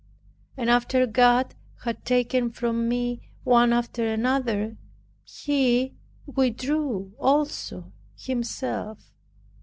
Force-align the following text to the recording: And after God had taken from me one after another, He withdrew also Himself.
And 0.57 0.67
after 0.71 1.05
God 1.05 1.53
had 1.83 2.03
taken 2.05 2.49
from 2.49 2.89
me 2.89 3.21
one 3.43 3.71
after 3.71 4.11
another, 4.11 4.77
He 5.23 5.93
withdrew 6.25 7.13
also 7.19 7.91
Himself. 8.17 9.13